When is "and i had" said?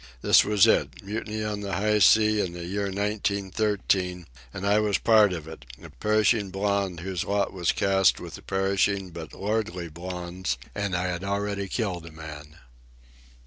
10.73-11.23